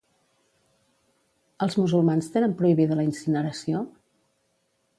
Els 1.65 1.77
musulmans 1.81 2.31
tenen 2.37 2.57
prohibida 2.63 2.99
la 3.01 3.05
incineració? 3.11 3.83